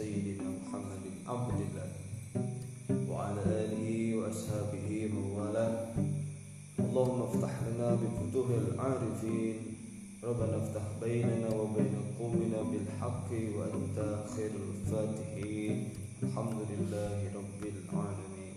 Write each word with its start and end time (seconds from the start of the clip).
سيدنا 0.00 0.48
محمد 0.64 1.04
عبد 1.28 1.58
الله 1.60 1.90
وعلى 3.04 3.42
آله 3.64 3.88
وأصحابه 4.16 4.88
من 5.12 5.24
والاه. 5.36 5.92
اللهم 6.80 7.18
افتح 7.28 7.52
لنا 7.68 7.88
بفتوح 8.00 8.48
العارفين. 8.48 9.56
ربنا 10.24 10.56
افتح 10.62 10.84
بيننا 11.04 11.48
وبين 11.52 11.94
قومنا 12.16 12.60
بالحق 12.70 13.28
وأنت 13.56 13.98
خير 14.32 14.52
الفاتحين. 14.56 15.76
الحمد 16.24 16.58
لله 16.70 17.16
رب 17.36 17.60
العالمين. 17.60 18.56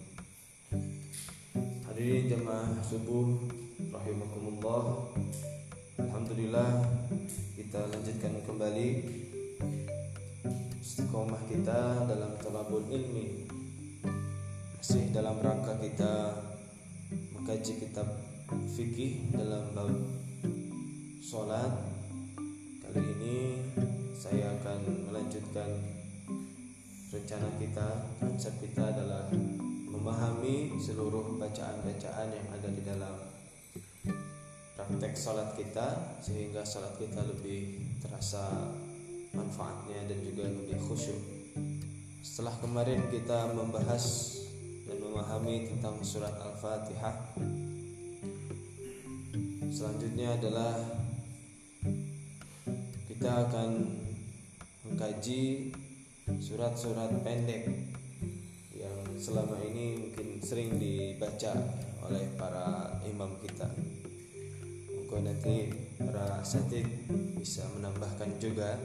Hadirin 1.92 2.26
jemaah 2.32 2.72
subuh 2.88 3.52
rahimakumullah. 3.92 5.12
Alhamdulillah 6.00 6.88
kita 7.60 7.92
lanjutkan 7.92 8.32
kembali 8.48 8.88
istiqomah 10.84 11.40
kita 11.48 12.04
dalam 12.04 12.36
talabul 12.44 12.84
ilmi. 12.92 13.48
Masih 14.76 15.16
dalam 15.16 15.40
rangka 15.40 15.80
kita 15.80 16.36
mengkaji 17.32 17.88
kitab 17.88 18.04
fikih 18.76 19.32
dalam 19.32 19.72
bab 19.72 19.96
sholat. 21.24 21.72
Kali 22.84 23.00
ini 23.00 23.64
saya 24.12 24.52
akan 24.60 25.08
melanjutkan 25.08 25.72
rencana 27.16 27.48
kita. 27.64 27.88
Konsep 28.20 28.52
kita 28.60 28.84
adalah 28.92 29.32
memahami 29.88 30.76
seluruh 30.84 31.40
bacaan-bacaan 31.40 32.28
yang 32.28 32.48
ada 32.52 32.68
di 32.68 32.84
dalam 32.84 33.16
praktek 34.76 35.16
salat 35.16 35.56
kita 35.56 36.20
sehingga 36.20 36.68
salat 36.68 37.00
kita 37.00 37.24
lebih 37.24 37.80
terasa 38.04 38.68
manfaatnya 39.34 40.06
dan 40.06 40.20
juga 40.22 40.46
lebih 40.46 40.78
khusyuk. 40.86 41.18
Setelah 42.22 42.54
kemarin 42.62 43.02
kita 43.10 43.52
membahas 43.52 44.38
dan 44.86 44.98
memahami 45.02 45.74
tentang 45.74 45.98
surat 46.06 46.34
Al-Fatihah, 46.38 47.34
selanjutnya 49.74 50.38
adalah 50.38 50.78
kita 53.10 53.50
akan 53.50 53.70
mengkaji 54.86 55.74
surat-surat 56.40 57.10
pendek 57.26 57.68
yang 58.78 59.00
selama 59.18 59.58
ini 59.66 59.98
mungkin 59.98 60.40
sering 60.40 60.78
dibaca 60.78 61.56
oleh 62.04 62.28
para 62.36 63.00
imam 63.08 63.40
kita 63.40 63.68
Moga 65.14 65.30
nanti 65.30 65.72
para 66.00 66.42
asatid 66.42 66.90
bisa 67.38 67.64
menambahkan 67.78 68.34
juga 68.42 68.76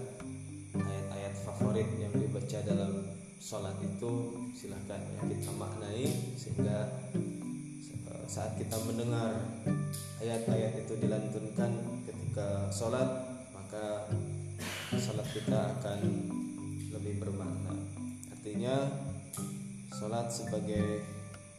ayat-ayat 0.77 1.35
favorit 1.47 1.89
yang 1.97 2.13
dibaca 2.13 2.59
dalam 2.67 3.07
sholat 3.39 3.77
itu 3.81 4.13
silahkan 4.53 5.01
ya 5.01 5.23
kita 5.25 5.51
maknai 5.57 6.05
sehingga 6.37 6.89
saat 8.29 8.61
kita 8.61 8.77
mendengar 8.85 9.41
ayat-ayat 10.21 10.85
itu 10.85 11.01
dilantunkan 11.01 11.73
ketika 12.05 12.69
sholat 12.69 13.09
maka 13.57 14.05
sholat 15.01 15.25
kita 15.33 15.81
akan 15.81 15.99
lebih 16.93 17.25
bermakna. 17.25 17.73
Artinya 18.29 18.85
sholat 19.97 20.29
sebagai 20.29 21.01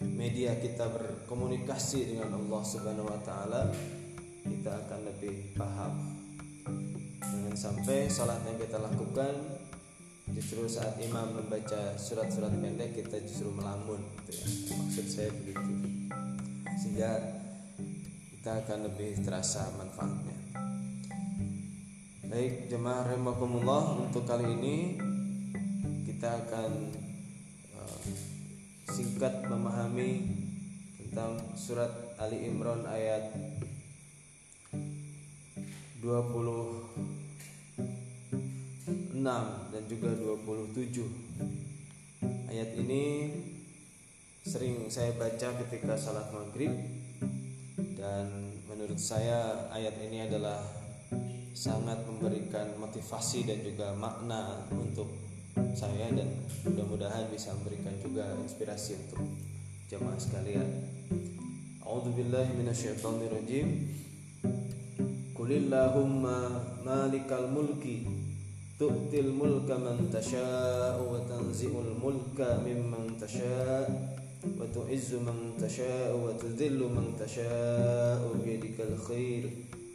media 0.05 0.61
kita 0.61 0.93
berkomunikasi 0.93 2.13
dengan 2.13 2.37
Allah 2.37 2.61
Subhanahu 2.61 3.09
wa 3.09 3.19
taala 3.25 3.73
kita 4.45 4.85
akan 4.85 4.99
lebih 5.09 5.57
paham 5.57 6.21
jangan 7.19 7.55
sampai 7.55 8.07
sholat 8.07 8.39
yang 8.47 8.57
kita 8.57 8.79
lakukan 8.79 9.33
justru 10.31 10.69
saat 10.69 10.95
imam 11.01 11.35
membaca 11.35 11.97
surat-surat 11.97 12.53
pendek 12.53 12.95
kita 12.95 13.17
justru 13.25 13.49
melamun 13.51 13.99
gitu 14.23 14.31
ya. 14.37 14.45
maksud 14.77 15.05
saya 15.09 15.29
begitu 15.33 15.73
sehingga 16.79 17.11
kita 18.39 18.51
akan 18.63 18.87
lebih 18.87 19.19
terasa 19.25 19.67
manfaatnya 19.75 20.37
baik 22.29 22.69
jemaah 22.69 23.09
rahimakumullah 23.09 23.97
untuk 24.05 24.23
kali 24.23 24.45
ini 24.45 24.77
kita 26.05 26.29
akan 26.45 26.71
uh, 27.73 28.01
singkat 28.93 29.49
memahami 29.49 30.29
tentang 30.99 31.41
surat 31.57 31.89
Ali 32.21 32.45
Imran 32.45 32.85
ayat 32.85 33.33
26 35.99 36.95
dan 39.69 39.83
juga 39.91 40.09
27 40.15 41.03
ayat 42.49 42.69
ini 42.79 43.35
sering 44.47 44.87
saya 44.87 45.11
baca 45.19 45.59
ketika 45.67 45.99
salat 45.99 46.31
maghrib 46.31 46.71
dan 47.99 48.55
menurut 48.71 48.95
saya 48.95 49.67
ayat 49.75 49.99
ini 49.99 50.23
adalah 50.23 50.63
sangat 51.51 51.99
memberikan 52.07 52.79
motivasi 52.79 53.43
dan 53.43 53.59
juga 53.59 53.91
makna 53.91 54.63
untuk 54.71 55.11
saya 55.75 56.07
dan 56.15 56.31
mudah-mudahan 56.63 57.27
bisa 57.27 57.51
memberikan 57.59 57.91
juga 57.99 58.23
inspirasi 58.39 59.03
untuk 59.03 59.19
jamaah 59.91 60.15
sekalian. 60.15 60.63
A'udzubillahi 61.83 62.55
minasyaitonirrajim. 62.55 63.67
قل 65.49 65.55
اللهم 65.55 66.23
مالك 66.85 67.29
الملك 67.33 67.83
تؤتي 68.79 69.19
الملك 69.19 69.69
من 69.71 70.09
تشاء 70.13 70.95
وتنزع 71.11 71.69
الملك 71.87 72.39
ممن 72.65 73.17
تشاء 73.21 73.85
وتعز 74.59 75.13
من 75.13 75.37
تشاء 75.61 76.09
وتذل 76.23 76.79
من 76.79 77.05
تشاء 77.19 78.21
بيدك 78.45 78.77
الخير 78.89 79.49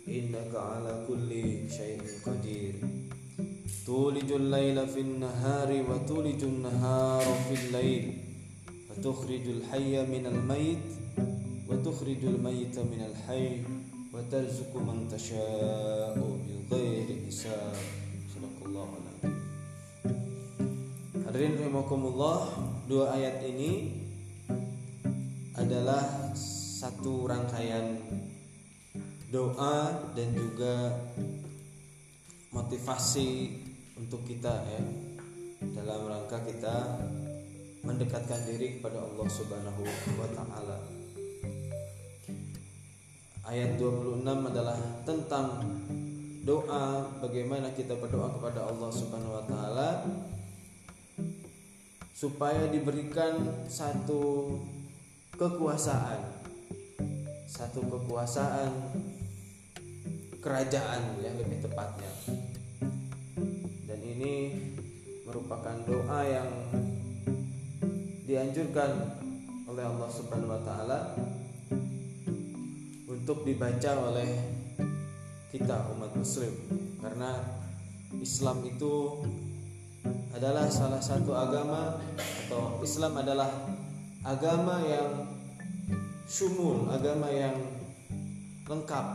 إنك 0.09 0.53
على 0.55 1.07
كل 1.09 1.31
شيء 1.71 2.03
قدير. 2.27 2.75
تولج 3.87 4.33
الليل 4.33 4.87
في 4.87 5.01
النهار 5.01 5.71
وتولج 5.91 6.45
النهار 6.45 7.25
في 7.47 7.55
الليل 7.63 8.05
وتخرج 8.91 9.45
الحي 9.57 10.07
من 10.07 10.27
الميت 10.27 10.89
وتخرج 11.69 12.25
الميت 12.25 12.79
من 12.79 13.01
الحي. 13.11 13.51
وترزق 14.14 14.72
من 14.78 15.08
تشاء 15.12 16.16
بغير 16.70 17.08
حساب 17.28 17.76
صدق 18.34 18.58
الله 18.66 18.90
العظيم 19.00 19.38
Hadirin 21.30 21.62
rahimakumullah 21.62 22.40
Dua 22.90 23.14
ayat 23.14 23.46
ini 23.46 24.02
adalah 25.54 26.34
satu 26.34 27.30
rangkaian 27.30 28.02
doa 29.30 30.10
dan 30.18 30.34
juga 30.34 30.90
motivasi 32.50 33.62
untuk 33.94 34.26
kita 34.26 34.50
ya 34.74 34.82
dalam 35.78 36.10
rangka 36.10 36.42
kita 36.50 36.98
mendekatkan 37.86 38.42
diri 38.50 38.82
kepada 38.82 39.06
Allah 39.06 39.28
Subhanahu 39.30 39.86
wa 40.18 40.30
taala. 40.34 40.78
Ayat 43.45 43.77
26 43.77 44.25
adalah 44.25 44.81
tentang 45.05 45.61
doa 46.49 47.05
bagaimana 47.21 47.69
kita 47.77 47.93
berdoa 48.01 48.33
kepada 48.41 48.65
Allah 48.65 48.89
Subhanahu 48.89 49.37
wa 49.37 49.45
taala 49.45 49.89
supaya 52.17 52.73
diberikan 52.73 53.37
satu 53.69 54.49
kekuasaan. 55.37 56.25
Satu 57.45 57.85
kekuasaan 57.85 58.97
kerajaan 60.41 61.21
ya 61.21 61.37
lebih 61.37 61.69
tepatnya. 61.69 62.13
Dan 63.85 64.01
ini 64.01 64.57
merupakan 65.29 65.85
doa 65.85 66.21
yang 66.25 66.49
dianjurkan 68.25 69.21
oleh 69.69 69.85
Allah 69.85 70.09
Subhanahu 70.09 70.49
wa 70.49 70.63
taala 70.65 71.13
untuk 73.25 73.41
dibaca 73.41 74.13
oleh 74.13 74.37
kita 75.49 75.97
umat 75.97 76.13
muslim 76.13 76.53
karena 77.01 77.41
Islam 78.21 78.61
itu 78.69 79.25
adalah 80.37 80.69
salah 80.69 81.01
satu 81.01 81.33
agama 81.33 82.05
atau 82.45 82.85
Islam 82.85 83.17
adalah 83.17 83.49
agama 84.29 84.77
yang 84.85 85.25
sumul, 86.29 86.85
agama 86.93 87.33
yang 87.33 87.57
lengkap, 88.69 89.07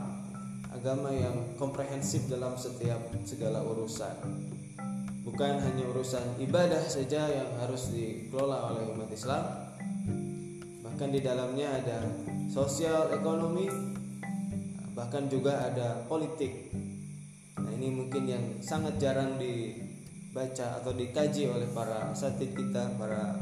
agama 0.73 1.13
yang 1.13 1.53
komprehensif 1.61 2.25
dalam 2.33 2.57
setiap 2.57 3.13
segala 3.29 3.61
urusan. 3.61 4.25
Bukan 5.21 5.53
hanya 5.61 5.85
urusan 5.85 6.41
ibadah 6.41 6.81
saja 6.81 7.29
yang 7.29 7.61
harus 7.61 7.93
dikelola 7.93 8.73
oleh 8.73 8.89
umat 8.89 9.13
Islam, 9.13 9.69
bahkan 10.81 11.13
di 11.13 11.21
dalamnya 11.21 11.77
ada 11.77 12.09
sosial, 12.49 13.13
ekonomi, 13.13 13.98
bahkan 14.99 15.31
juga 15.31 15.71
ada 15.71 16.03
politik 16.11 16.75
ini 17.79 17.95
mungkin 17.95 18.27
yang 18.27 18.45
sangat 18.59 18.99
jarang 18.99 19.39
dibaca 19.39 20.83
atau 20.83 20.91
dikaji 20.91 21.47
oleh 21.47 21.71
para 21.71 22.11
asatid 22.11 22.51
kita, 22.51 22.99
para 22.99 23.39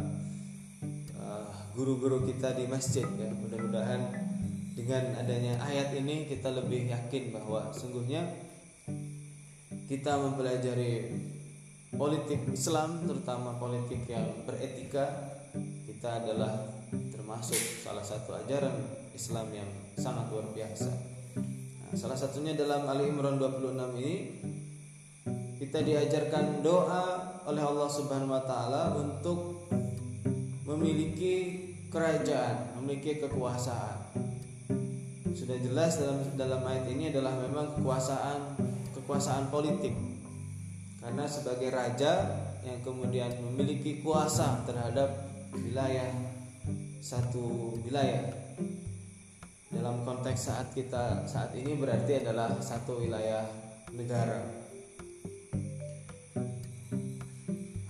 uh, 1.18 1.50
guru-guru 1.74 2.21
uh, 2.21 2.25
kita 2.30 2.54
di 2.54 2.69
masjid 2.69 3.09
ya. 3.18 3.33
Mudah-mudahan 3.33 4.13
dengan 4.77 5.18
adanya 5.18 5.57
ayat 5.65 5.89
ini 5.98 6.30
kita 6.30 6.54
lebih 6.54 6.86
yakin 6.86 7.33
bahwa 7.33 7.74
sungguhnya 7.74 8.30
kita 9.89 10.21
mempelajari 10.21 11.18
politik 11.98 12.45
Islam 12.53 13.10
terutama 13.10 13.57
politik 13.57 14.06
yang 14.06 14.45
beretika 14.45 15.33
kita 15.89 16.21
adalah 16.21 16.77
termasuk 17.10 17.57
salah 17.81 18.06
satu 18.06 18.38
ajaran 18.38 18.77
Islam 19.18 19.50
yang 19.50 19.69
sangat 19.98 20.30
luar 20.30 20.45
biasa. 20.53 21.16
Nah, 21.88 21.95
salah 21.95 22.19
satunya 22.19 22.51
dalam 22.51 22.84
Ali 22.84 23.07
Imran 23.07 23.39
26 23.39 23.95
ini 24.04 24.16
kita 25.56 25.80
diajarkan 25.80 26.60
doa 26.60 27.04
oleh 27.48 27.63
Allah 27.63 27.88
Subhanahu 27.88 28.36
wa 28.36 28.44
taala 28.44 28.92
untuk 29.00 29.63
memiliki 30.68 31.36
kerajaan, 31.88 32.75
memiliki 32.84 33.24
kekuasaan. 33.24 34.04
Sudah 35.31 35.56
jelas 35.63 36.04
dalam 36.04 36.19
dalam 36.36 36.62
ayat 36.68 36.92
ini 36.92 37.07
adalah 37.07 37.39
memang 37.39 37.80
kekuasaan 37.80 38.60
kekuasaan 38.92 39.48
politik. 39.48 39.95
Karena 41.00 41.24
sebagai 41.24 41.72
raja 41.72 42.36
yang 42.68 42.84
kemudian 42.84 43.31
memiliki 43.48 44.04
kuasa 44.04 44.68
terhadap 44.68 45.07
wilayah 45.56 46.12
satu 47.00 47.80
wilayah 47.88 48.28
dalam 49.67 50.07
konteks 50.07 50.47
saat 50.47 50.71
kita 50.71 51.27
saat 51.27 51.51
ini 51.59 51.75
berarti 51.75 52.23
adalah 52.23 52.55
satu 52.63 53.03
wilayah 53.03 53.43
negara. 53.91 54.39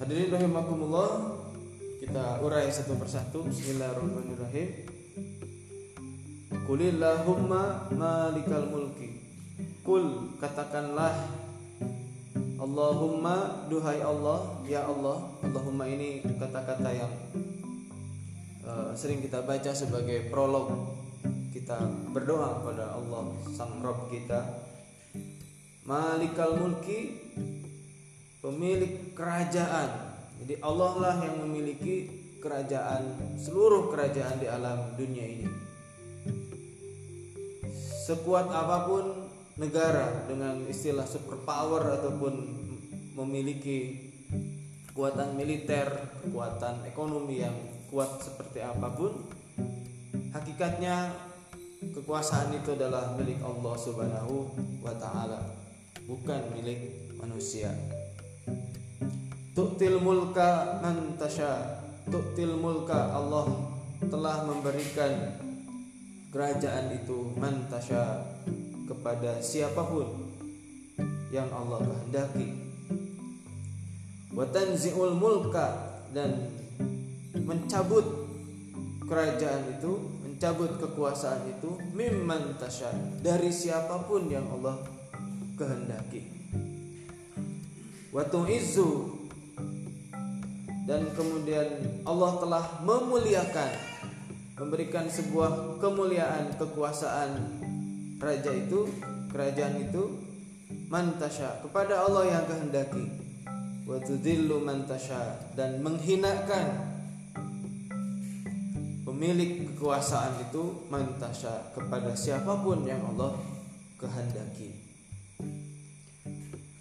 Hadirin 0.01 0.33
rahimakumullah, 0.33 1.37
kita 2.01 2.41
urai 2.41 2.69
satu 2.69 2.97
persatu. 2.97 3.45
Bismillahirrahmanirrahim. 3.45 4.69
Kulillahumma 6.65 7.93
malikal 7.93 8.67
mulki. 8.69 9.21
Kul 9.85 10.35
katakanlah 10.41 11.15
Allahumma 12.57 13.69
duhai 13.69 14.01
Allah 14.01 14.65
ya 14.65 14.85
Allah. 14.85 15.29
Allahumma 15.45 15.85
ini 15.85 16.25
kata-kata 16.25 16.89
yang 16.89 17.13
uh, 18.65 18.91
sering 18.97 19.21
kita 19.21 19.45
baca 19.45 19.71
sebagai 19.71 20.27
prolog 20.27 20.96
kita 21.67 21.83
berdoa 22.15 22.63
kepada 22.63 22.95
Allah 22.95 23.27
sang 23.51 23.83
Rob 23.83 24.07
kita. 24.07 24.39
Malikal 25.83 26.55
Mulki 26.63 27.11
pemilik 28.39 29.11
kerajaan. 29.11 30.15
Jadi 30.39 30.63
Allah 30.63 30.91
lah 30.95 31.15
yang 31.27 31.43
memiliki 31.43 32.07
kerajaan 32.39 33.35
seluruh 33.35 33.91
kerajaan 33.91 34.39
di 34.39 34.47
alam 34.47 34.95
dunia 34.95 35.27
ini. 35.27 35.47
Sekuat 38.07 38.47
apa 38.47 38.87
pun 38.87 39.27
negara 39.59 40.23
dengan 40.23 40.63
istilah 40.71 41.03
superpower 41.03 41.99
ataupun 41.99 42.47
memiliki 43.19 44.07
kekuatan 44.87 45.35
militer 45.35 46.15
kekuatan 46.23 46.87
ekonomi 46.87 47.43
yang 47.43 47.59
kuat 47.91 48.23
seperti 48.23 48.63
apa 48.63 48.87
pun 48.95 49.11
hakikatnya 50.31 51.26
kekuasaan 51.81 52.57
itu 52.57 52.73
adalah 52.73 53.13
milik 53.17 53.37
Allah 53.41 53.75
Subhanahu 53.77 54.35
wa 54.81 54.93
taala, 54.97 55.41
bukan 56.09 56.41
milik 56.57 57.13
manusia. 57.17 57.73
Tu'til 59.57 59.97
mulka 59.97 60.81
man 60.81 61.17
tasha. 61.17 61.81
Tu'til 62.07 62.57
mulka 62.57 63.09
Allah 63.13 63.49
telah 64.05 64.45
memberikan 64.45 65.33
kerajaan 66.29 66.93
itu 66.93 67.33
man 67.35 67.65
tasha 67.65 68.21
kepada 68.85 69.41
siapa 69.41 69.81
pun 69.81 70.29
yang 71.33 71.49
Allah 71.49 71.81
kehendaki. 71.83 72.47
Wa 74.31 74.45
tanzi'ul 74.53 75.17
mulka 75.17 75.97
dan 76.13 76.53
mencabut 77.33 78.05
kerajaan 79.09 79.79
itu 79.79 80.16
mencabut 80.37 80.77
kekuasaan 80.77 81.49
itu 81.49 81.81
mimman 81.97 82.61
tasya 82.61 82.93
dari 83.25 83.49
siapa 83.49 84.05
pun 84.05 84.29
yang 84.29 84.45
Allah 84.53 84.77
kehendaki. 85.57 86.29
Watu 88.13 88.45
izu 88.45 89.17
dan 90.85 91.09
kemudian 91.17 91.81
Allah 92.05 92.37
telah 92.37 92.65
memuliakan 92.85 93.71
memberikan 94.61 95.09
sebuah 95.09 95.81
kemuliaan 95.81 96.53
kekuasaan 96.53 97.33
raja 98.21 98.53
itu 98.53 98.85
kerajaan 99.33 99.89
itu 99.89 100.21
mantasya 100.85 101.65
kepada 101.65 102.05
Allah 102.05 102.29
yang 102.29 102.45
kehendaki. 102.45 103.09
Wa 103.89 103.97
tudillu 104.05 104.61
mantasya 104.61 105.57
dan 105.57 105.81
menghinakan 105.81 106.96
pemilik 109.17 109.73
kekuasaan 109.73 110.45
itu 110.45 110.85
mantasya 110.93 111.73
kepada 111.73 112.13
siapa 112.13 112.61
pun 112.61 112.85
yang 112.85 113.01
Allah 113.01 113.33
kehendaki. 113.97 114.77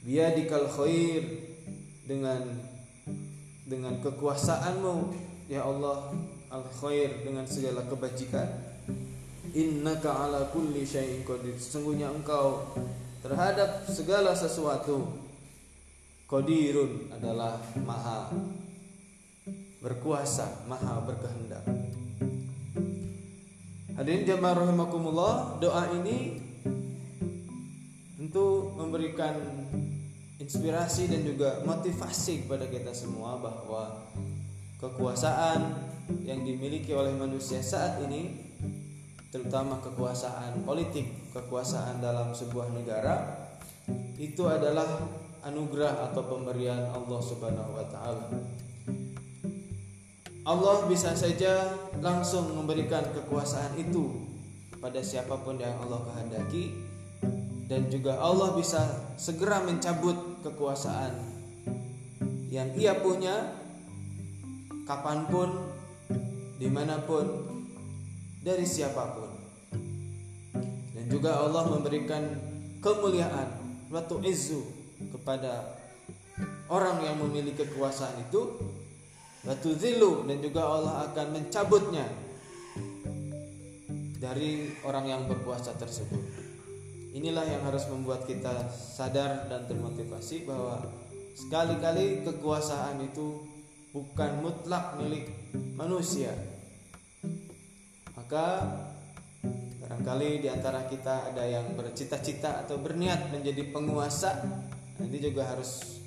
Biadikal 0.04 0.68
khair 0.68 1.24
dengan 2.04 2.44
dengan 3.64 3.96
kekuasaanmu 4.04 5.16
ya 5.48 5.64
Allah 5.64 6.12
al 6.52 6.68
khair 6.76 7.24
dengan 7.24 7.48
segala 7.48 7.88
kebajikan. 7.88 8.52
Innaka 9.56 10.28
ala 10.28 10.52
kulli 10.52 10.84
syai'in 10.84 11.24
qadir. 11.24 11.56
Sesungguhnya 11.56 12.12
engkau 12.12 12.68
terhadap 13.24 13.88
segala 13.88 14.36
sesuatu 14.36 15.08
qadirun 16.28 17.08
adalah 17.16 17.56
maha 17.80 18.28
berkuasa 19.80 20.68
maha 20.68 21.00
berkehendak 21.00 21.64
Hadirin 23.96 24.28
jamaah 24.28 24.60
rahimakumullah, 24.60 25.56
doa 25.56 25.88
ini 25.96 26.36
tentu 28.20 28.76
memberikan 28.76 29.40
inspirasi 30.36 31.08
dan 31.08 31.24
juga 31.24 31.64
motivasi 31.64 32.44
kepada 32.44 32.68
kita 32.68 32.92
semua 32.92 33.40
bahwa 33.40 34.04
kekuasaan 34.76 35.80
yang 36.28 36.44
dimiliki 36.44 36.92
oleh 36.92 37.16
manusia 37.16 37.64
saat 37.64 37.96
ini 38.04 38.36
terutama 39.32 39.80
kekuasaan 39.80 40.60
politik, 40.68 41.32
kekuasaan 41.32 41.96
dalam 41.96 42.36
sebuah 42.36 42.76
negara 42.76 43.48
itu 44.20 44.44
adalah 44.44 45.08
anugerah 45.40 46.12
atau 46.12 46.20
pemberian 46.28 46.92
Allah 46.92 47.20
Subhanahu 47.24 47.80
wa 47.80 47.86
taala. 47.88 48.28
Allah 50.46 50.86
bisa 50.86 51.10
saja 51.18 51.74
langsung 51.98 52.54
memberikan 52.54 53.02
kekuasaan 53.10 53.74
itu 53.82 54.30
pada 54.78 55.02
siapa 55.02 55.42
pun 55.42 55.58
yang 55.58 55.74
Allah 55.82 56.06
kehendaki. 56.06 56.86
Dan 57.66 57.90
juga 57.90 58.22
Allah 58.22 58.54
bisa 58.54 59.10
segera 59.18 59.58
mencabut 59.66 60.14
kekuasaan 60.46 61.18
yang 62.46 62.70
ia 62.78 62.94
punya 62.94 63.58
kapan 64.86 65.26
pun 65.26 65.50
di 66.62 66.70
mana 66.70 67.02
pun 67.02 67.26
dari 68.38 68.62
siapa 68.62 69.18
pun. 69.18 69.30
Dan 70.94 71.10
juga 71.10 71.42
Allah 71.42 71.66
memberikan 71.74 72.22
kemuliaan 72.78 73.50
waktu 73.90 74.30
izu 74.30 74.62
kepada 75.10 75.74
orang 76.70 77.02
yang 77.02 77.18
memiliki 77.18 77.66
kekuasaan 77.66 78.30
itu 78.30 78.62
Batu 79.46 79.78
zilu 79.78 80.26
dan 80.26 80.42
juga 80.42 80.66
Allah 80.66 81.06
akan 81.06 81.26
mencabutnya 81.38 82.02
dari 84.18 84.74
orang 84.82 85.06
yang 85.06 85.22
berpuasa 85.30 85.70
tersebut. 85.78 86.18
Inilah 87.14 87.46
yang 87.46 87.62
harus 87.62 87.86
membuat 87.86 88.26
kita 88.26 88.66
sadar 88.74 89.46
dan 89.46 89.70
termotivasi 89.70 90.50
bahwa 90.50 90.82
sekali-kali 91.38 92.26
kekuasaan 92.26 92.98
itu 93.06 93.46
bukan 93.94 94.42
mutlak 94.42 94.98
milik 94.98 95.30
manusia. 95.78 96.34
Maka 98.18 98.66
barangkali 99.78 100.42
di 100.42 100.48
antara 100.50 100.90
kita 100.90 101.30
ada 101.30 101.46
yang 101.46 101.78
bercita-cita 101.78 102.66
atau 102.66 102.82
berniat 102.82 103.30
menjadi 103.30 103.70
penguasa, 103.70 104.42
nanti 104.98 105.22
juga 105.22 105.54
harus 105.54 106.02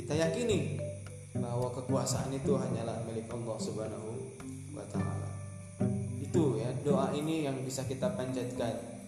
kita 0.00 0.16
yakini 0.16 0.87
bahwa 1.36 1.68
kekuasaan 1.74 2.32
itu 2.32 2.56
hanyalah 2.56 3.04
milik 3.04 3.28
Allah 3.28 3.58
Subhanahu 3.60 4.10
wa 4.72 4.84
taala. 4.88 5.28
Itu 6.22 6.56
ya 6.56 6.72
doa 6.80 7.12
ini 7.12 7.44
yang 7.44 7.60
bisa 7.64 7.84
kita 7.84 8.16
panjatkan. 8.16 9.00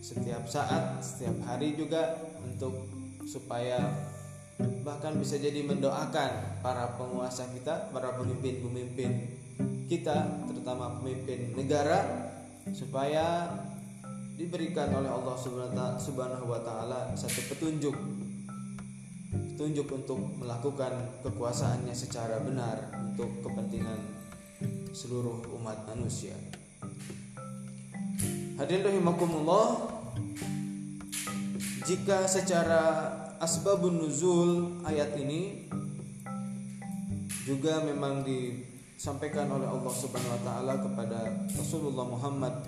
setiap 0.00 0.48
saat, 0.48 0.96
setiap 1.04 1.36
hari 1.44 1.76
juga 1.76 2.16
untuk 2.40 2.88
supaya 3.28 3.78
bahkan 4.80 5.12
bisa 5.20 5.36
jadi 5.36 5.60
mendoakan 5.60 6.60
para 6.64 6.96
penguasa 6.96 7.44
kita, 7.52 7.92
para 7.92 8.16
pemimpin-pemimpin 8.16 9.12
kita, 9.92 10.40
terutama 10.48 10.96
pemimpin 10.98 11.52
negara 11.52 12.32
supaya 12.72 13.52
diberikan 14.40 14.88
oleh 14.96 15.12
Allah 15.12 15.36
Subhanahu 16.00 16.46
wa 16.48 16.60
taala 16.64 17.12
satu 17.12 17.52
petunjuk 17.52 17.92
petunjuk 19.60 19.92
untuk 19.92 20.16
melakukan 20.40 21.20
kekuasaannya 21.20 21.92
secara 21.92 22.40
benar 22.40 22.80
untuk 22.96 23.44
kepentingan 23.44 24.00
seluruh 24.88 25.44
umat 25.60 25.84
manusia. 25.84 26.32
Hadirin 28.56 28.88
rahimakumullah, 28.88 29.84
jika 31.84 32.24
secara 32.24 33.12
asbabun 33.36 34.00
nuzul 34.00 34.80
ayat 34.80 35.12
ini 35.20 35.68
juga 37.44 37.84
memang 37.84 38.24
disampaikan 38.24 39.44
oleh 39.44 39.68
Allah 39.68 39.92
Subhanahu 39.92 40.40
wa 40.40 40.42
taala 40.48 40.74
kepada 40.80 41.20
Rasulullah 41.52 42.08
Muhammad 42.08 42.64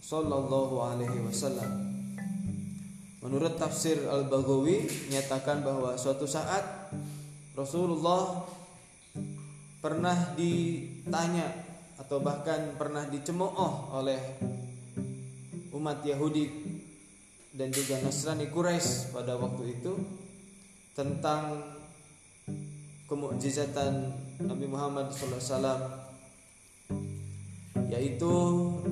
sallallahu 0.00 0.88
alaihi 0.88 1.20
wasallam. 1.20 1.87
Menurut 3.18 3.58
tafsir 3.58 3.98
Al-Baghawi 4.06 4.86
menyatakan 5.10 5.66
bahwa 5.66 5.98
suatu 5.98 6.22
saat 6.22 6.94
Rasulullah 7.58 8.46
pernah 9.82 10.38
ditanya 10.38 11.50
atau 11.98 12.22
bahkan 12.22 12.78
pernah 12.78 13.10
dicemooh 13.10 13.90
oleh 13.90 14.22
umat 15.74 15.98
Yahudi 16.06 16.46
dan 17.58 17.74
juga 17.74 17.98
Nasrani 18.06 18.46
Quraisy 18.46 19.10
pada 19.10 19.34
waktu 19.34 19.82
itu 19.82 19.98
tentang 20.94 21.58
kemukjizatan 23.10 24.14
Nabi 24.46 24.66
Muhammad 24.70 25.10
SAW 25.10 26.06
yaitu 27.90 28.30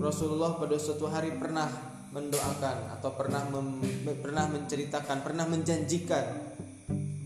Rasulullah 0.03 0.59
pada 0.59 0.75
suatu 0.83 1.07
hari 1.07 1.31
pernah 1.39 1.96
mendoakan 2.11 2.97
atau 2.99 3.11
pernah 3.15 3.43
mem, 3.51 3.83
pernah 4.23 4.47
menceritakan 4.51 5.23
pernah 5.27 5.47
menjanjikan 5.47 6.25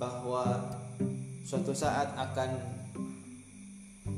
bahwa 0.01 0.73
suatu 1.45 1.77
saat 1.77 2.17
akan 2.17 2.81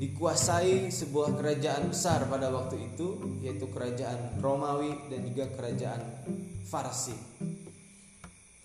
dikuasai 0.02 0.90
sebuah 0.90 1.38
kerajaan 1.38 1.94
besar 1.94 2.26
pada 2.26 2.50
waktu 2.50 2.90
itu 2.90 3.38
yaitu 3.38 3.70
kerajaan 3.70 4.42
Romawi 4.42 5.06
dan 5.06 5.22
juga 5.30 5.46
kerajaan 5.54 6.02
Farsi. 6.66 7.14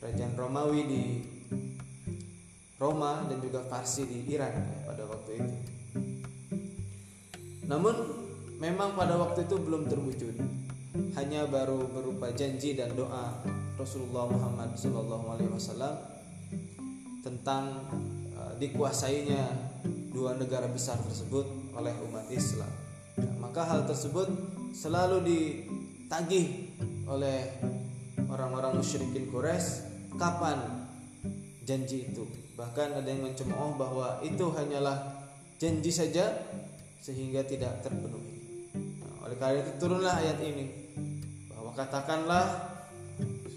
Kerajaan 0.01 0.33
Romawi 0.33 0.81
di 0.85 1.03
Roma 2.77 3.25
dan 3.25 3.37
juga 3.41 3.65
Farsi 3.65 4.05
di 4.05 4.29
Iran 4.33 4.53
pada 4.85 5.05
waktu 5.05 5.31
itu. 5.37 5.55
Namun 7.69 7.95
memang 8.57 8.97
pada 8.97 9.17
waktu 9.17 9.45
itu 9.45 9.55
belum 9.61 9.89
terwujud. 9.89 10.35
Hanya 11.17 11.45
baru 11.45 11.85
berupa 11.89 12.33
janji 12.33 12.73
dan 12.73 12.93
doa 12.97 13.37
Rasulullah 13.77 14.25
Muhammad 14.25 14.73
SAW 14.73 16.17
tentang 17.21 17.85
uh, 18.33 18.53
dikuasainya 18.57 19.43
dua 20.09 20.33
negara 20.33 20.65
besar 20.65 20.97
tersebut 21.05 21.45
oleh 21.77 21.93
umat 22.09 22.25
Islam. 22.33 22.69
Nah, 23.21 23.49
maka 23.49 23.65
hal 23.69 23.85
tersebut 23.85 24.25
selalu 24.73 25.21
ditagih 25.25 26.73
oleh 27.05 27.53
orang-orang 28.29 28.81
musyrikin 28.81 29.29
Quraisy 29.29 29.85
kapan 30.17 30.57
janji 31.67 32.09
itu. 32.09 32.25
Bahkan 32.57 32.97
ada 32.97 33.05
yang 33.05 33.29
mencemooh 33.29 33.77
bahwa 33.77 34.17
itu 34.25 34.49
hanyalah 34.49 35.27
janji 35.61 35.93
saja 35.93 36.33
sehingga 37.03 37.45
tidak 37.45 37.85
terpenuhi. 37.85 38.41
Nah, 38.73 39.29
oleh 39.29 39.37
karena 39.37 39.61
itu 39.61 39.71
turunlah 39.77 40.17
ayat 40.17 40.41
ini 40.41 40.86
katakanlah 41.77 42.73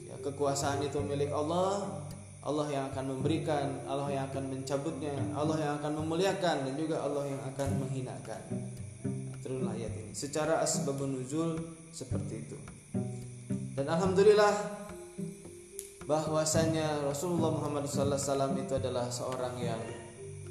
ya, 0.04 0.16
kekuasaan 0.20 0.84
itu 0.84 1.00
milik 1.00 1.32
Allah 1.32 2.04
Allah 2.40 2.72
yang 2.72 2.84
akan 2.88 3.04
memberikan, 3.16 3.84
Allah 3.84 4.08
yang 4.08 4.24
akan 4.32 4.48
mencabutnya, 4.48 5.12
Allah 5.36 5.60
yang 5.60 5.72
akan 5.76 5.92
memuliakan 6.00 6.56
dan 6.64 6.72
juga 6.72 7.04
Allah 7.04 7.28
yang 7.28 7.42
akan 7.52 7.68
menghinakan. 7.84 8.42
Nah, 9.28 9.36
turunlah 9.44 9.76
ayat 9.76 9.92
ini. 9.92 10.12
Secara 10.16 10.64
asbabun 10.64 11.20
nuzul 11.20 11.60
seperti 11.92 12.34
itu. 12.40 12.56
Dan 13.76 13.92
alhamdulillah 13.92 14.56
bahwasanya 16.08 17.04
Rasulullah 17.04 17.60
Muhammad 17.60 17.84
SAW 17.84 18.56
itu 18.56 18.72
adalah 18.72 19.12
seorang 19.12 19.60
yang 19.60 19.80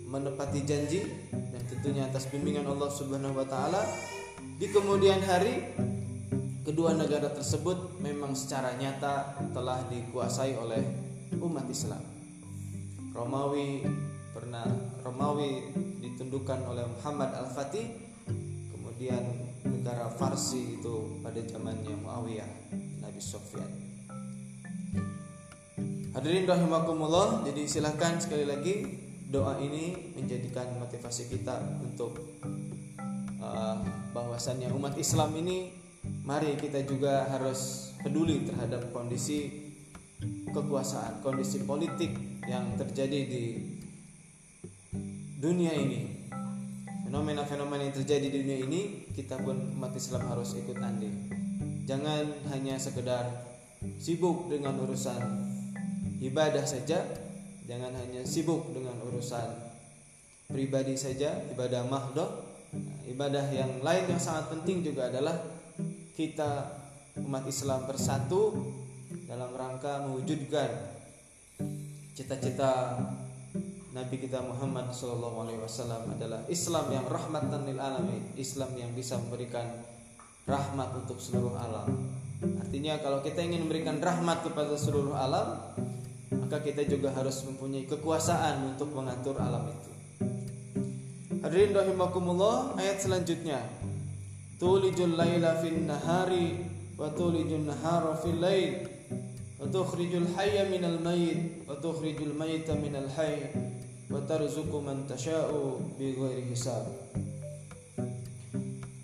menepati 0.06 0.62
janji 0.70 1.04
dan 1.34 1.62
tentunya 1.74 2.06
atas 2.06 2.30
bimbingan 2.30 2.70
Allah 2.70 2.90
Subhanahu 2.90 3.34
wa 3.34 3.46
taala 3.50 3.82
di 4.58 4.70
kemudian 4.70 5.22
hari 5.26 5.74
kedua 6.64 6.96
negara 6.96 7.32
tersebut 7.32 8.00
memang 8.00 8.36
secara 8.36 8.76
nyata 8.76 9.40
telah 9.52 9.84
dikuasai 9.88 10.56
oleh 10.60 10.84
umat 11.40 11.66
Islam. 11.70 12.02
Romawi 13.20 13.84
pernah 14.32 14.64
Romawi 15.04 15.76
ditundukkan 16.00 16.64
oleh 16.72 16.88
Muhammad 16.88 17.36
Al-Fatih 17.36 17.84
kemudian 18.72 19.24
negara 19.68 20.08
Farsi 20.08 20.80
itu 20.80 21.20
pada 21.20 21.44
zamannya 21.44 22.00
Muawiyah 22.00 22.52
Nabi 23.04 23.20
Sofyan 23.20 23.68
Hadirin 26.16 26.48
rahimakumullah 26.48 27.44
jadi 27.44 27.68
silahkan 27.68 28.24
sekali 28.24 28.48
lagi 28.48 28.88
doa 29.28 29.60
ini 29.60 30.16
menjadikan 30.16 30.80
motivasi 30.80 31.28
kita 31.28 31.60
untuk 31.84 32.16
uh, 33.44 33.78
bahwasannya 34.16 34.72
umat 34.74 34.96
Islam 34.96 35.36
ini 35.38 35.79
mari 36.30 36.54
kita 36.62 36.86
juga 36.86 37.26
harus 37.26 37.90
peduli 38.06 38.46
terhadap 38.46 38.94
kondisi 38.94 39.50
kekuasaan, 40.54 41.26
kondisi 41.26 41.66
politik 41.66 42.14
yang 42.46 42.78
terjadi 42.78 43.26
di 43.26 43.44
dunia 45.42 45.74
ini. 45.74 46.30
Fenomena-fenomena 47.10 47.90
yang 47.90 47.98
terjadi 47.98 48.30
di 48.30 48.46
dunia 48.46 48.62
ini, 48.62 49.10
kita 49.10 49.42
pun 49.42 49.74
umat 49.74 49.90
Islam 49.98 50.30
harus 50.30 50.54
ikut 50.54 50.78
andil. 50.78 51.10
Jangan 51.90 52.46
hanya 52.54 52.78
sekedar 52.78 53.26
sibuk 53.98 54.54
dengan 54.54 54.78
urusan 54.86 55.18
ibadah 56.22 56.62
saja, 56.62 57.10
jangan 57.66 57.90
hanya 58.06 58.22
sibuk 58.22 58.70
dengan 58.70 59.02
urusan 59.02 59.50
pribadi 60.46 60.94
saja, 60.94 61.42
ibadah 61.50 61.90
mahdoh. 61.90 62.46
Nah, 62.70 63.02
ibadah 63.10 63.50
yang 63.50 63.82
lain 63.82 64.06
yang 64.06 64.22
sangat 64.22 64.54
penting 64.54 64.86
juga 64.86 65.10
adalah 65.10 65.59
kita 66.20 66.68
umat 67.24 67.48
Islam 67.48 67.88
bersatu 67.88 68.52
dalam 69.24 69.56
rangka 69.56 70.04
mewujudkan 70.04 70.68
cita-cita 72.12 73.00
Nabi 73.96 74.20
kita 74.20 74.44
Muhammad 74.44 74.92
SAW 74.92 75.48
adalah 76.12 76.44
Islam 76.52 76.92
yang 76.92 77.08
rahmatan 77.08 77.64
lil 77.64 77.80
alamin, 77.80 78.36
Islam 78.36 78.76
yang 78.76 78.92
bisa 78.92 79.16
memberikan 79.16 79.64
rahmat 80.44 81.08
untuk 81.08 81.24
seluruh 81.24 81.56
alam. 81.56 81.88
Artinya 82.68 83.00
kalau 83.00 83.24
kita 83.24 83.40
ingin 83.40 83.64
memberikan 83.64 84.04
rahmat 84.04 84.44
kepada 84.44 84.76
seluruh 84.76 85.16
alam, 85.16 85.56
maka 86.36 86.60
kita 86.60 86.84
juga 86.84 87.16
harus 87.16 87.48
mempunyai 87.48 87.88
kekuasaan 87.88 88.76
untuk 88.76 88.92
mengatur 88.92 89.40
alam 89.40 89.72
itu. 89.72 89.92
Hadirin 91.40 91.72
rahimakumullah, 91.72 92.76
ayat 92.76 93.00
selanjutnya 93.00 93.79
tulijul 94.60 95.16
laila 95.16 95.56
fin 95.64 95.88
nahari 95.88 96.60
wa 97.00 97.08
tulijul 97.16 97.64
nahara 97.64 98.12
fil 98.20 98.44
lail 98.44 98.84
wa 99.56 99.64
tukhrijul 99.72 100.36
hayya 100.36 100.68
minal 100.68 101.00
mayyit 101.00 101.64
wa 101.64 101.80
tukhrijul 101.80 102.36
mayyita 102.36 102.76
minal 102.76 103.08
hayy 103.16 103.56
wa 104.12 104.20
tarzuqu 104.28 104.84
man 104.84 105.08
tasha'u 105.08 105.80
bi 105.96 106.12
ghairi 106.12 106.44
hisab. 106.52 106.84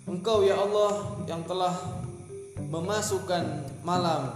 Engkau 0.04 0.44
ya 0.44 0.60
Allah 0.60 1.24
yang 1.24 1.40
telah 1.48 1.72
memasukkan 2.68 3.64
malam 3.80 4.28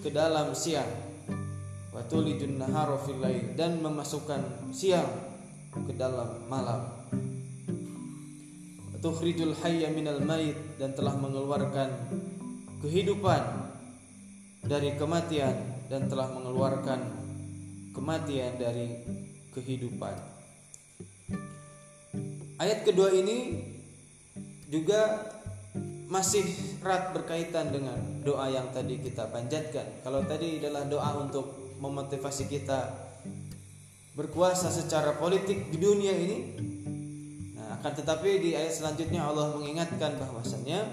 ke 0.00 0.08
dalam 0.08 0.56
siang. 0.56 0.88
Wa 1.92 2.00
tulijun 2.08 2.56
nahara 2.56 2.96
fil 3.04 3.20
lail 3.20 3.52
dan 3.52 3.84
memasukkan 3.84 4.72
siang 4.72 5.12
ke 5.76 5.92
dalam 5.92 6.40
malam 6.48 6.88
tukhrijul 9.04 9.52
hayya 9.60 9.92
minal 9.92 10.16
mayit 10.24 10.56
dan 10.80 10.96
telah 10.96 11.12
mengeluarkan 11.20 11.92
kehidupan 12.80 13.68
dari 14.64 14.96
kematian 14.96 15.52
dan 15.92 16.08
telah 16.08 16.32
mengeluarkan 16.32 17.04
kematian 17.92 18.56
dari 18.56 19.04
kehidupan. 19.52 20.16
Ayat 22.56 22.88
kedua 22.88 23.12
ini 23.12 23.60
juga 24.72 25.28
masih 26.08 26.48
erat 26.80 27.12
berkaitan 27.12 27.76
dengan 27.76 28.00
doa 28.24 28.48
yang 28.48 28.72
tadi 28.72 29.04
kita 29.04 29.28
panjatkan. 29.28 30.00
Kalau 30.00 30.24
tadi 30.24 30.64
adalah 30.64 30.88
doa 30.88 31.12
untuk 31.20 31.76
memotivasi 31.76 32.48
kita 32.48 32.88
berkuasa 34.16 34.72
secara 34.72 35.20
politik 35.20 35.68
di 35.68 35.76
dunia 35.76 36.16
ini. 36.16 36.72
Akan 37.84 38.00
tetapi 38.00 38.40
di 38.40 38.56
ayat 38.56 38.80
selanjutnya 38.80 39.28
Allah 39.28 39.52
mengingatkan 39.60 40.16
bahwasannya 40.16 40.88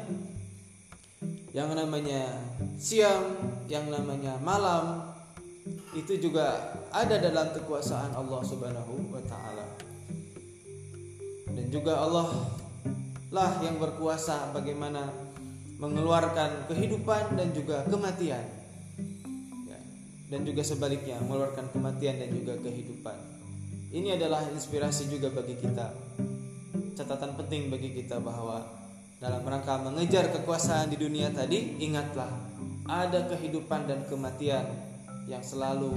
yang 1.55 1.71
namanya 1.71 2.35
siang, 2.75 3.31
yang 3.71 3.87
namanya 3.87 4.35
malam 4.43 4.99
itu 5.95 6.19
juga 6.19 6.75
ada 6.91 7.15
dalam 7.15 7.55
kekuasaan 7.55 8.11
Allah 8.11 8.43
Subhanahu 8.43 9.07
wa 9.07 9.23
taala. 9.23 9.71
Dan 11.55 11.71
juga 11.71 11.95
Allah 11.95 12.27
lah 13.31 13.63
yang 13.63 13.79
berkuasa 13.79 14.51
bagaimana 14.51 15.15
mengeluarkan 15.79 16.67
kehidupan 16.67 17.39
dan 17.39 17.55
juga 17.55 17.87
kematian. 17.87 18.43
Ya, 19.63 19.79
dan 20.27 20.43
juga 20.43 20.59
sebaliknya 20.67 21.23
mengeluarkan 21.23 21.71
kematian 21.71 22.19
dan 22.19 22.35
juga 22.35 22.59
kehidupan. 22.59 23.15
Ini 23.95 24.19
adalah 24.19 24.43
inspirasi 24.51 25.07
juga 25.07 25.31
bagi 25.31 25.55
kita 25.55 26.19
catatan 26.95 27.37
penting 27.39 27.71
bagi 27.71 27.95
kita 27.95 28.19
bahwa 28.19 28.63
dalam 29.21 29.45
rangka 29.45 29.77
mengejar 29.81 30.33
kekuasaan 30.33 30.89
di 30.89 30.97
dunia 30.97 31.29
tadi 31.29 31.77
ingatlah 31.77 32.29
ada 32.89 33.29
kehidupan 33.29 33.85
dan 33.85 34.01
kematian 34.09 34.65
yang 35.29 35.45
selalu 35.45 35.93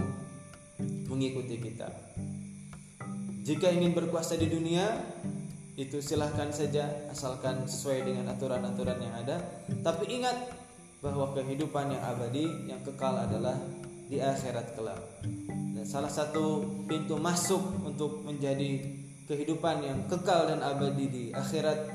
mengikuti 1.09 1.57
kita. 1.57 1.89
Jika 3.45 3.73
ingin 3.73 3.93
berkuasa 3.93 4.37
di 4.37 4.49
dunia 4.49 4.85
itu 5.75 5.99
silahkan 5.99 6.55
saja 6.55 6.87
asalkan 7.11 7.67
sesuai 7.67 8.07
dengan 8.07 8.31
aturan-aturan 8.31 8.99
yang 9.03 9.15
ada. 9.27 9.43
Tapi 9.83 10.07
ingat 10.07 10.37
bahwa 11.03 11.35
kehidupan 11.35 11.93
yang 11.93 12.03
abadi 12.05 12.47
yang 12.71 12.81
kekal 12.87 13.13
adalah 13.19 13.59
di 14.07 14.23
akhirat 14.23 14.79
kelak. 14.79 15.03
Dan 15.75 15.85
salah 15.85 16.09
satu 16.09 16.63
pintu 16.87 17.19
masuk 17.19 17.61
untuk 17.83 18.23
menjadi 18.23 18.81
kehidupan 19.25 19.77
yang 19.85 19.99
kekal 20.07 20.49
dan 20.49 20.61
abadi 20.61 21.07
di 21.09 21.25
akhirat 21.33 21.89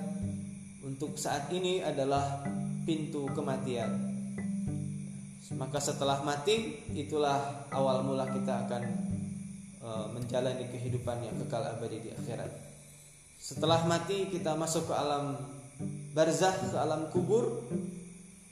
untuk 0.85 1.15
saat 1.15 1.47
ini 1.53 1.85
adalah 1.85 2.41
pintu 2.83 3.29
kematian 3.33 4.09
maka 5.57 5.81
setelah 5.81 6.21
mati 6.21 6.85
itulah 6.93 7.67
awal 7.73 8.05
mula 8.05 8.29
kita 8.29 8.69
akan 8.69 8.83
uh, 9.81 10.05
menjalani 10.13 10.69
kehidupan 10.69 11.25
yang 11.25 11.35
kekal 11.45 11.65
abadi 11.65 11.97
di 12.05 12.09
akhirat 12.13 12.69
setelah 13.39 13.87
mati 13.87 14.27
kita 14.27 14.51
masuk 14.59 14.91
ke 14.91 14.93
alam 14.93 15.39
barzah, 16.11 16.51
ke 16.51 16.75
alam 16.75 17.07
kubur. 17.07 17.63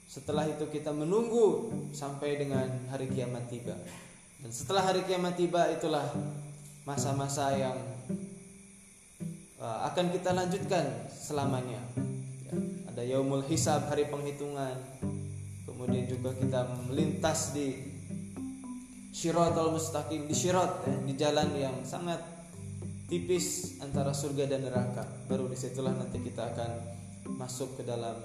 Setelah 0.08 0.48
itu 0.48 0.64
kita 0.72 0.96
menunggu 0.96 1.68
sampai 1.92 2.40
dengan 2.40 2.88
hari 2.88 3.12
kiamat 3.12 3.52
tiba. 3.52 3.76
Dan 4.40 4.50
setelah 4.56 4.88
hari 4.88 5.04
kiamat 5.04 5.36
tiba 5.36 5.68
itulah 5.76 6.08
masa-masa 6.88 7.52
yang 7.60 7.76
uh, 9.68 9.80
akan 9.92 10.06
kita 10.16 10.32
lanjutkan 10.32 11.12
selamanya. 11.12 11.84
Ya, 12.48 12.56
ada 12.88 13.04
yaumul 13.04 13.44
hisab, 13.52 13.92
hari 13.92 14.08
penghitungan. 14.08 14.80
Kemudian 15.68 16.08
juga 16.08 16.32
kita 16.34 16.64
melintas 16.88 17.52
di 17.52 17.76
syiratul 19.12 19.76
mustaqim, 19.76 20.26
di 20.26 20.36
syirat 20.36 20.88
ya, 20.88 20.96
di 21.04 21.14
jalan 21.20 21.50
yang 21.60 21.76
sangat 21.84 22.24
tipis 23.12 23.78
antara 23.84 24.16
surga 24.16 24.48
dan 24.48 24.64
neraka. 24.64 25.04
Baru 25.28 25.52
di 25.52 25.60
situlah 25.60 25.92
nanti 25.92 26.24
kita 26.24 26.56
akan 26.56 26.72
masuk 27.36 27.78
ke 27.78 27.84
dalam 27.84 28.16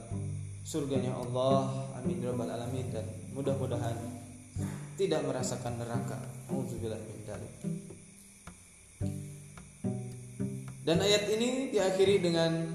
surganya 0.62 1.12
Allah. 1.18 1.90
Amin 1.98 2.22
ya 2.22 2.30
rabbal 2.30 2.48
alamin. 2.48 2.86
Dan 2.94 3.04
mudah-mudahan 3.34 3.98
tidak 4.94 5.20
merasakan 5.26 5.76
neraka. 5.82 6.18
Auzubillah 6.48 6.98
min 7.02 7.20
dan 10.82 10.98
ayat 10.98 11.30
ini 11.30 11.70
diakhiri 11.70 12.18
dengan 12.18 12.66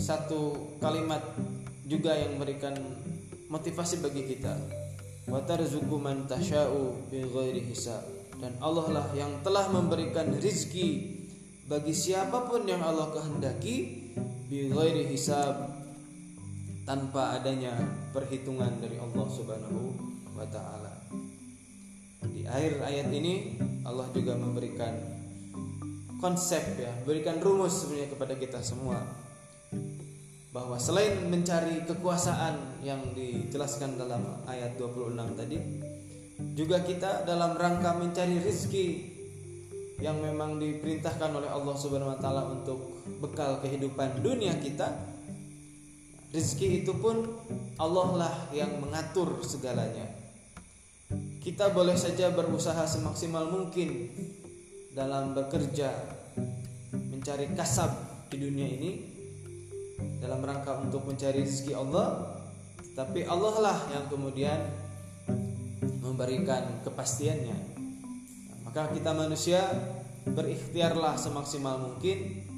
satu 0.00 0.76
kalimat 0.80 1.20
juga 1.84 2.16
yang 2.16 2.40
memberikan 2.40 2.72
motivasi 3.52 4.00
bagi 4.00 4.24
kita 4.24 4.56
man 6.00 6.24
tasha'u 6.24 7.10
hisab 7.60 8.02
dan 8.40 8.56
Allah 8.60 8.86
lah 8.88 9.06
yang 9.12 9.42
telah 9.44 9.68
memberikan 9.72 10.32
rizki 10.38 11.18
bagi 11.66 11.90
siapa 11.90 12.46
pun 12.46 12.62
yang 12.64 12.80
Allah 12.80 13.10
kehendaki 13.10 14.06
hisab 15.10 15.76
tanpa 16.86 17.34
adanya 17.34 17.74
perhitungan 18.14 18.78
dari 18.78 19.02
Allah 19.02 19.26
Subhanahu 19.26 19.82
wa 20.38 20.46
taala. 20.46 20.94
Di 22.30 22.46
akhir 22.46 22.78
ayat 22.86 23.10
ini 23.10 23.58
Allah 23.82 24.06
juga 24.14 24.38
memberikan 24.38 25.15
konsep 26.18 26.62
ya, 26.80 26.92
berikan 27.04 27.38
rumus 27.40 27.84
sebenarnya 27.84 28.12
kepada 28.12 28.34
kita 28.36 28.60
semua. 28.64 29.00
Bahwa 30.54 30.80
selain 30.80 31.28
mencari 31.28 31.84
kekuasaan 31.84 32.80
yang 32.80 33.12
dijelaskan 33.12 34.00
dalam 34.00 34.40
ayat 34.48 34.80
26 34.80 35.36
tadi 35.36 35.58
juga 36.56 36.84
kita 36.84 37.24
dalam 37.24 37.56
rangka 37.56 37.96
mencari 37.96 38.40
rizki 38.40 39.16
yang 40.00 40.20
memang 40.20 40.60
diperintahkan 40.60 41.32
oleh 41.32 41.48
Allah 41.48 41.76
Subhanahu 41.76 42.12
wa 42.12 42.20
taala 42.20 42.44
untuk 42.52 43.00
bekal 43.20 43.60
kehidupan 43.64 44.20
dunia 44.20 44.52
kita 44.60 45.16
rezeki 46.36 46.84
itu 46.84 46.92
pun 47.00 47.24
Allah 47.80 48.08
lah 48.12 48.34
yang 48.52 48.76
mengatur 48.76 49.40
segalanya. 49.40 50.04
Kita 51.40 51.70
boleh 51.70 51.94
saja 51.94 52.34
berusaha 52.34 52.84
semaksimal 52.84 53.48
mungkin 53.48 54.10
dalam 54.96 55.36
bekerja 55.36 55.92
mencari 57.12 57.52
kasab 57.52 57.92
di 58.32 58.40
dunia 58.40 58.64
ini 58.64 58.92
dalam 60.16 60.40
rangka 60.40 60.80
untuk 60.80 61.04
mencari 61.04 61.44
rezeki 61.44 61.76
Allah 61.76 62.32
tapi 62.96 63.28
Allah 63.28 63.60
lah 63.60 63.78
yang 63.92 64.08
kemudian 64.08 64.56
memberikan 66.00 66.80
kepastiannya 66.80 67.76
maka 68.64 68.88
kita 68.96 69.12
manusia 69.12 69.60
berikhtiarlah 70.32 71.20
semaksimal 71.20 71.92
mungkin 71.92 72.48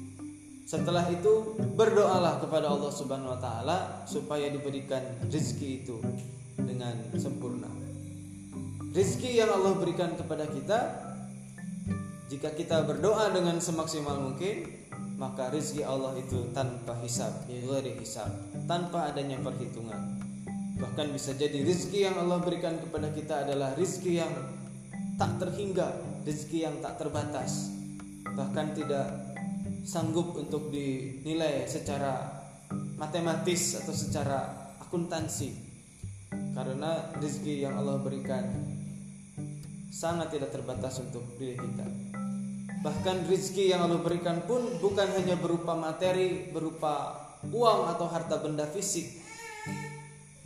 setelah 0.63 1.11
itu 1.11 1.59
berdoalah 1.75 2.39
kepada 2.39 2.71
Allah 2.71 2.93
Subhanahu 2.93 3.35
wa 3.35 3.41
taala 3.41 3.77
supaya 4.07 4.47
diberikan 4.53 5.01
rezeki 5.25 5.69
itu 5.81 5.97
dengan 6.61 6.93
sempurna. 7.17 7.65
Rezeki 8.93 9.41
yang 9.41 9.49
Allah 9.49 9.73
berikan 9.81 10.13
kepada 10.13 10.45
kita 10.45 11.08
jika 12.29 12.53
kita 12.53 12.85
berdoa 12.85 13.33
dengan 13.33 13.57
semaksimal 13.57 14.21
mungkin 14.21 14.69
maka 15.19 15.51
rezeki 15.51 15.83
Allah 15.83 16.15
itu 16.15 16.47
tanpa 16.55 16.95
hisab, 17.03 17.43
ghairi 17.49 17.99
hisab, 17.99 18.31
tanpa 18.69 19.11
adanya 19.11 19.35
perhitungan. 19.43 20.15
Bahkan 20.79 21.11
bisa 21.11 21.35
jadi 21.35 21.59
rezeki 21.59 22.07
yang 22.07 22.15
Allah 22.15 22.39
berikan 22.39 22.79
kepada 22.79 23.11
kita 23.11 23.43
adalah 23.43 23.75
rezeki 23.75 24.13
yang 24.15 24.31
tak 25.19 25.35
terhingga 25.35 26.09
rezeki 26.23 26.63
yang 26.63 26.75
tak 26.79 26.95
terbatas 26.95 27.75
bahkan 28.39 28.71
tidak 28.71 29.11
sanggup 29.83 30.31
untuk 30.39 30.71
dinilai 30.71 31.67
secara 31.67 32.39
matematis 32.95 33.75
atau 33.83 33.91
secara 33.91 34.71
akuntansi 34.79 35.51
karena 36.55 37.11
rezeki 37.19 37.67
yang 37.67 37.75
Allah 37.75 37.99
berikan 37.99 38.47
sangat 39.91 40.39
tidak 40.39 40.55
terbatas 40.55 41.03
untuk 41.03 41.25
diri 41.35 41.59
kita 41.59 42.08
bahkan 42.79 43.27
rezeki 43.27 43.75
yang 43.75 43.87
Allah 43.87 43.99
berikan 43.99 44.43
pun 44.47 44.63
bukan 44.79 45.07
hanya 45.19 45.35
berupa 45.35 45.75
materi 45.75 46.47
berupa 46.51 47.15
uang 47.51 47.91
atau 47.95 48.07
harta 48.07 48.39
benda 48.39 48.63
fisik 48.67 49.19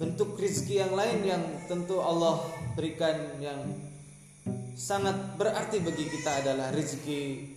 bentuk 0.01 0.33
rezeki 0.37 0.81
yang 0.81 0.93
lain 0.97 1.19
yang 1.21 1.43
tentu 1.69 2.01
Allah 2.01 2.41
berikan 2.73 3.37
yang 3.37 3.61
sangat 4.73 5.37
berarti 5.37 5.79
bagi 5.85 6.09
kita 6.09 6.41
adalah 6.41 6.73
rezeki 6.73 7.53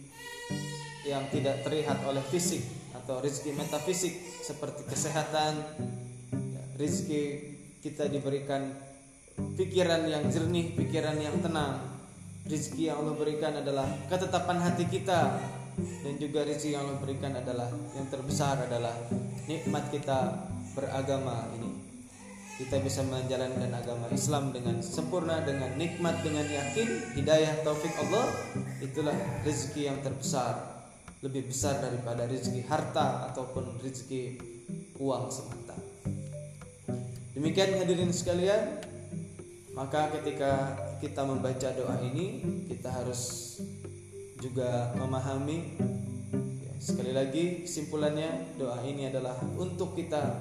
yang 1.09 1.25
tidak 1.33 1.65
terlihat 1.65 2.03
oleh 2.05 2.21
fisik 2.29 2.61
atau 2.93 3.23
rezeki 3.23 3.55
metafisik 3.55 4.15
seperti 4.43 4.83
kesehatan, 4.91 5.63
ya, 6.31 6.63
rezeki 6.75 7.23
kita 7.81 8.11
diberikan 8.11 8.75
pikiran 9.55 10.11
yang 10.11 10.27
jernih, 10.27 10.75
pikiran 10.75 11.15
yang 11.23 11.39
tenang. 11.39 11.96
Rezeki 12.47 12.83
yang 12.95 13.03
Allah 13.03 13.15
berikan 13.19 13.53
adalah 13.59 13.91
ketetapan 14.07 14.59
hati 14.63 14.87
kita. 14.87 15.35
Dan 15.77 16.17
juga 16.17 16.47
rezeki 16.47 16.73
yang 16.73 16.87
Allah 16.87 16.99
berikan 17.03 17.33
adalah 17.35 17.69
yang 17.99 18.07
terbesar 18.09 18.71
adalah 18.71 18.95
nikmat 19.51 19.91
kita 19.91 20.47
beragama 20.73 21.51
ini. 21.59 21.71
Kita 22.57 22.81
bisa 22.81 23.05
menjalankan 23.05 23.69
agama 23.69 24.09
Islam 24.09 24.49
dengan 24.55 24.81
sempurna 24.81 25.45
dengan 25.45 25.77
nikmat 25.77 26.25
dengan 26.25 26.49
yakin 26.49 27.19
hidayah 27.19 27.61
taufik 27.61 27.93
Allah. 28.09 28.33
Itulah 28.81 29.13
rezeki 29.45 29.93
yang 29.93 29.99
terbesar. 30.01 30.79
Lebih 31.21 31.53
besar 31.53 31.83
daripada 31.83 32.25
rezeki 32.25 32.65
harta 32.65 33.29
ataupun 33.29 33.83
rezeki 33.83 34.39
uang 35.03 35.29
semata. 35.29 35.77
Demikian 37.37 37.77
hadirin 37.77 38.09
sekalian, 38.17 38.81
maka 39.77 40.09
ketika 40.19 40.73
kita 41.05 41.21
membaca 41.29 41.69
doa 41.77 42.01
ini, 42.01 42.41
kita 42.65 42.89
harus 42.89 43.55
juga 44.41 44.97
memahami. 44.97 45.77
Ya, 46.65 46.73
sekali 46.81 47.13
lagi 47.13 47.69
kesimpulannya 47.69 48.57
doa 48.57 48.81
ini 48.89 49.13
adalah 49.13 49.37
untuk 49.61 49.93
kita 49.93 50.33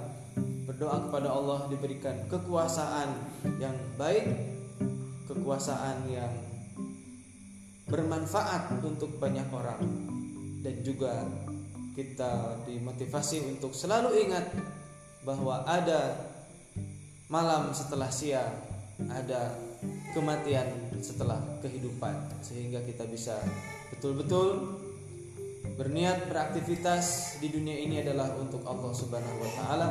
berdoa 0.63 1.11
kepada 1.11 1.35
Allah 1.35 1.67
diberikan 1.67 2.31
kekuasaan 2.31 3.11
yang 3.59 3.75
baik, 3.99 4.23
kekuasaan 5.27 6.07
yang 6.07 6.31
bermanfaat 7.91 8.79
untuk 8.87 9.19
banyak 9.19 9.51
orang. 9.51 9.83
Dan 10.63 10.79
juga 10.79 11.27
kita 11.91 12.63
dimotivasi 12.63 13.51
untuk 13.51 13.75
selalu 13.75 14.31
ingat 14.31 14.47
bahwa 15.27 15.67
ada 15.67 16.17
malam 17.29 17.71
setelah 17.75 18.09
siang, 18.09 18.74
ada 19.11 19.55
kematian 20.15 20.71
setelah 21.03 21.37
kehidupan 21.59 22.15
sehingga 22.39 22.79
kita 22.87 23.03
bisa 23.11 23.35
betul-betul 23.91 24.79
berniat 25.75 26.31
beraktivitas 26.31 27.37
di 27.43 27.51
dunia 27.51 27.75
ini 27.75 27.99
adalah 27.99 28.31
untuk 28.39 28.63
Allah 28.63 28.95
Subhanahu 28.95 29.43
wa 29.43 29.51
taala 29.59 29.89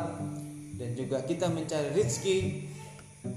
dan 0.81 0.97
juga 0.97 1.21
kita 1.23 1.53
mencari 1.53 1.93
rezeki 1.93 2.37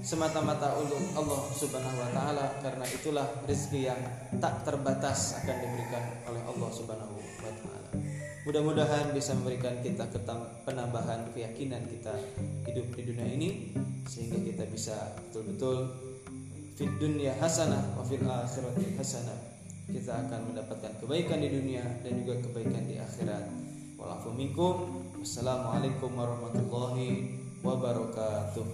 semata-mata 0.00 0.76
untuk 0.80 1.00
Allah 1.16 1.40
Subhanahu 1.52 1.96
wa 2.00 2.10
taala 2.12 2.44
karena 2.64 2.84
itulah 2.88 3.26
rezeki 3.44 3.80
yang 3.88 4.00
tak 4.40 4.64
terbatas 4.64 5.36
akan 5.44 5.56
diberikan 5.60 6.04
oleh 6.28 6.42
Allah 6.44 6.70
Subhanahu 6.72 7.12
wa 7.16 7.52
taala. 7.52 7.77
Mudah-mudahan 8.48 9.12
bisa 9.12 9.36
memberikan 9.36 9.76
kita 9.84 10.08
penambahan 10.64 11.28
keyakinan 11.36 11.84
kita 11.84 12.16
hidup 12.64 12.96
di 12.96 13.04
dunia 13.04 13.28
ini 13.28 13.76
sehingga 14.08 14.40
kita 14.40 14.64
bisa 14.72 15.20
betul-betul 15.20 15.92
fid 16.72 16.88
dunya 16.96 17.36
hasanah 17.36 17.92
wa 17.92 18.00
fil 18.00 18.24
akhirati 18.24 18.96
hasanah. 18.96 19.36
Kita 19.92 20.24
akan 20.24 20.48
mendapatkan 20.48 20.96
kebaikan 20.96 21.44
di 21.44 21.60
dunia 21.60 21.84
dan 22.00 22.24
juga 22.24 22.40
kebaikan 22.40 22.88
di 22.88 22.96
akhirat. 22.96 23.52
Wassalamualaikum 24.00 26.08
warahmatullahi 26.16 27.36
wabarakatuh. 27.60 28.64